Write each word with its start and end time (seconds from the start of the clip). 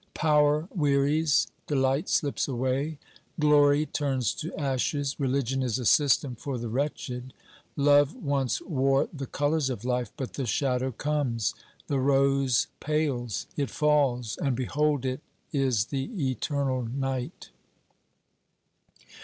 Power 0.15 0.67
wearies, 0.75 1.45
delight 1.67 2.09
slips 2.09 2.47
away, 2.47 2.97
glory 3.39 3.85
turns 3.85 4.33
to 4.33 4.51
ashes, 4.55 5.19
religion 5.19 5.61
is 5.61 5.77
a 5.77 5.85
system 5.85 6.33
for 6.33 6.57
the 6.57 6.69
wretched, 6.69 7.35
love 7.75 8.15
once 8.15 8.59
wore 8.63 9.09
the 9.13 9.27
colours 9.27 9.69
of 9.69 9.85
life, 9.85 10.11
but 10.17 10.33
the 10.33 10.47
shadow 10.47 10.91
comes, 10.91 11.53
the 11.85 11.99
rose 11.99 12.65
pales, 12.79 13.45
it 13.55 13.69
falls, 13.69 14.37
and 14.41 14.55
behold 14.55 15.05
it 15.05 15.21
is 15.53 15.85
the 15.93 16.31
eternal 16.31 16.81
night 16.81 17.51